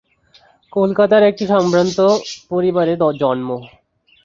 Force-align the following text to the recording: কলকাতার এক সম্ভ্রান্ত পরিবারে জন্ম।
কলকাতার 0.73 1.21
এক 1.29 1.35
সম্ভ্রান্ত 1.51 1.97
পরিবারে 2.51 2.93
জন্ম। 3.21 3.49